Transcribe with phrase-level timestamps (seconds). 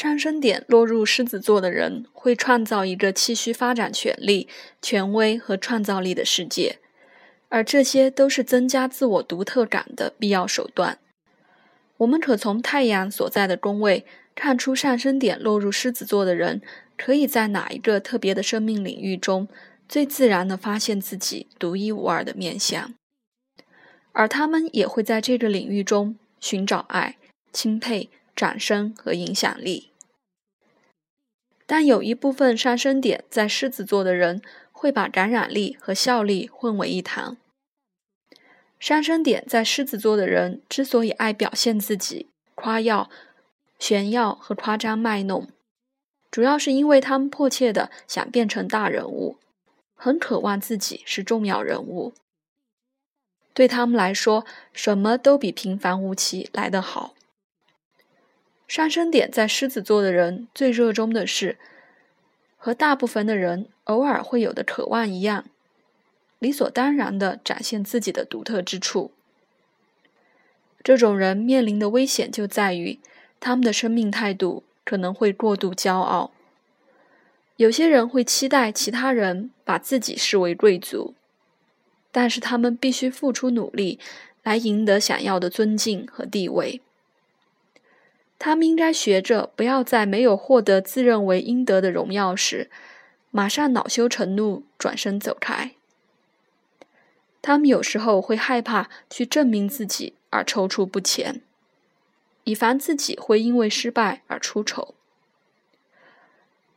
[0.00, 4.48] 上升点落入狮子座的人会创造一个气虚发展权力、
[4.80, 6.78] 权威和创造力的世界，
[7.50, 10.96] 而这些都是增加自我独特感的必要手段。
[11.98, 16.62] 我们可从太阳所在的宫位看出，上升点落入狮子座的人
[16.96, 19.48] 可以在哪一个特别的生命领域中
[19.86, 22.94] 最自然地发现自己独一无二的面相，
[24.12, 27.18] 而他们也会在这个领域中寻找爱、
[27.52, 28.08] 钦佩。
[28.36, 29.89] 掌声和影响力，
[31.70, 34.42] 但有一部分上升点在狮子座的人
[34.72, 37.36] 会把感染力和效力混为一谈。
[38.80, 43.08] 上升点在狮子座的人之所以爱表现自己、夸耀、
[43.78, 45.46] 炫耀和夸张卖弄，
[46.28, 49.36] 主要是因为他们迫切的想变成大人物，
[49.94, 52.12] 很渴望自己是重要人物。
[53.54, 57.14] 对他们来说，什么都比平凡无奇来得好。
[58.70, 61.58] 上升点在狮子座的人最热衷的是，
[62.56, 65.46] 和大部分的人偶尔会有的渴望一样，
[66.38, 69.10] 理所当然地展现自己的独特之处。
[70.84, 73.00] 这种人面临的危险就在于，
[73.40, 76.30] 他们的生命态度可能会过度骄傲。
[77.56, 81.14] 有些人会期待其他人把自己视为贵族，
[82.12, 83.98] 但是他们必须付出努力
[84.44, 86.80] 来赢得想要的尊敬和地位。
[88.40, 92.70] 他们应该学着不要在没有获得自认为应得的荣耀时，
[93.30, 95.72] 马上恼羞成怒，转身走开。
[97.42, 101.42] 他们有时候会害怕去证明自己而踌躇不前，
[102.44, 104.94] 以防自己会因为失败而出丑。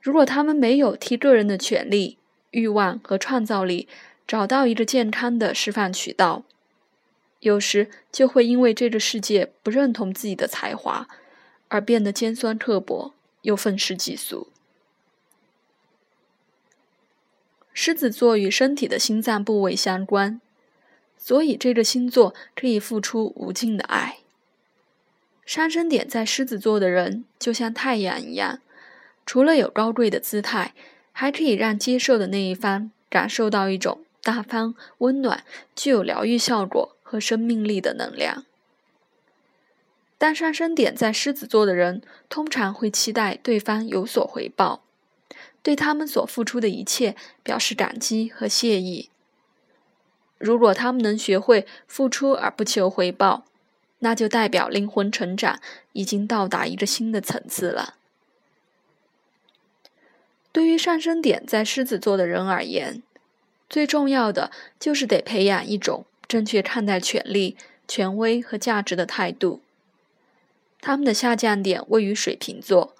[0.00, 2.18] 如果他们没有替个人的权利、
[2.52, 3.88] 欲望和创造力
[4.28, 6.44] 找到一个健康的释放渠道，
[7.40, 11.08] 有时就会因为这个世界不认同自己的才华。
[11.68, 14.48] 而变得尖酸刻薄又愤世嫉俗。
[17.72, 20.40] 狮子座与身体的心脏部位相关，
[21.16, 24.18] 所以这个星座可以付出无尽的爱。
[25.46, 28.60] 上升点在狮子座的人就像太阳一样，
[29.24, 30.74] 除了有高贵的姿态，
[31.12, 35.44] 还可以让接受的那一方感受到一种大方、温暖、
[35.76, 38.44] 具有疗愈效果和生命力的能量。
[40.18, 44.82] 但上升点在狮子座的人通常会期待对方有所回报，
[45.62, 47.14] 对他们所付出的一切
[47.44, 49.10] 表示感激和谢意。
[50.36, 53.44] 如果他们能学会付出而不求回报，
[54.00, 55.60] 那就代表灵魂成长
[55.92, 57.94] 已经到达一个新的层次了。
[60.50, 63.02] 对于上升点在狮子座的人而言，
[63.68, 64.50] 最重要的
[64.80, 67.56] 就是得培养一种正确看待权力、
[67.86, 69.60] 权威和价值的态度。
[70.80, 72.94] 他们的下降点位于水瓶座，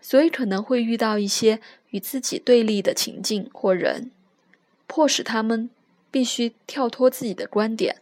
[0.00, 4.10] 所以可能会遇到一些与自己对立的情境或人，
[4.86, 5.70] 迫使他们
[6.10, 7.96] 必须跳脱自己的观点，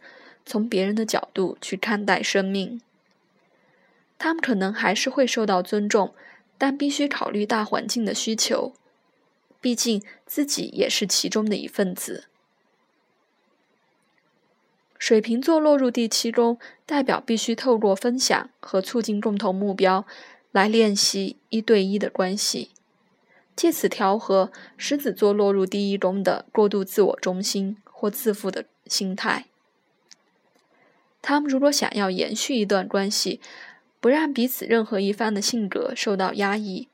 [0.45, 2.81] 从别人的角度去看待生命。
[4.19, 6.13] 他们可能还是会受到尊重，
[6.57, 8.73] 但必须考虑大环境的需求，
[9.59, 12.25] 毕竟自己也是其中的一份子。
[15.03, 20.05] 水瓶座落入第七宫，代表必须透过分享和促进共同目标，
[20.53, 22.69] 来练习一对一的关系，
[23.53, 29.47] 借此调和狮子座落入第一宫的过度自我中心或自负的心态。
[31.21, 33.41] 他们如果想要延续一段关系，
[33.99, 36.87] 不让彼此任何一方的性格受到压抑，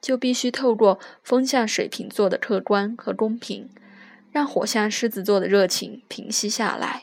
[0.00, 3.68] 就必须透过风向水瓶座的客观和公平，
[4.32, 7.02] 让火象狮子座的热情平息下来。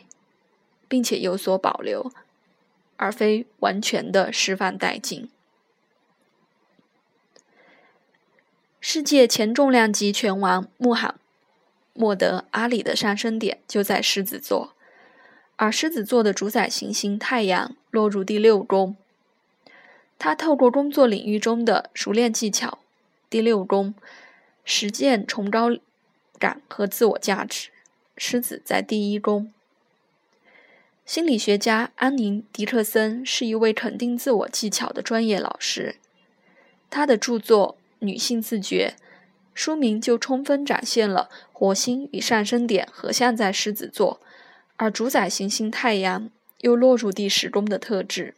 [0.87, 2.11] 并且有所保留，
[2.95, 5.29] 而非完全的释放殆尽。
[8.79, 11.19] 世界前重量级拳王穆罕
[11.93, 14.73] 默德·阿里的上升点就在狮子座，
[15.57, 18.95] 而狮子座的主宰行星太阳落入第六宫。
[20.17, 22.79] 他透过工作领域中的熟练技巧，
[23.29, 23.93] 第六宫
[24.63, 25.69] 实践崇高
[26.39, 27.69] 感和自我价值。
[28.15, 29.51] 狮子在第一宫。
[31.07, 35.95] 心理学家安宁·迪克森是一位肯定自我技巧的专业老师。
[36.89, 38.95] 他的著作《女性自觉》
[39.53, 44.19] 书名就充分展现了火星与上升点合相在狮子座，
[44.75, 48.33] 而主宰行星太阳又落入第十宫的特质。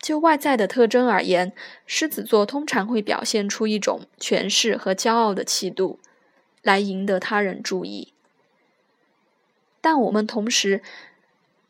[0.00, 1.52] 就外在的特征而言，
[1.86, 6.00] 狮子座通常会表现出一种权势和骄傲的气度，
[6.62, 8.13] 来赢得他人注意。
[9.84, 10.80] 但我们同时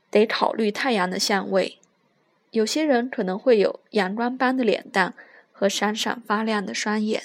[0.08, 1.78] 得考虑太阳的相位，
[2.52, 5.14] 有些人可能会有阳光般的脸蛋
[5.50, 7.24] 和闪闪发亮的双眼。